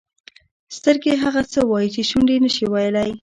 [0.77, 3.11] سترګې هغه څه وایي چې شونډې نه شي ویلای.